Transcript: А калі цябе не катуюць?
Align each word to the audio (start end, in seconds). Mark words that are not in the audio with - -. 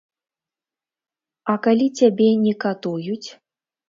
А 1.53 1.53
калі 1.67 1.87
цябе 1.99 2.29
не 2.47 2.53
катуюць? 2.65 3.27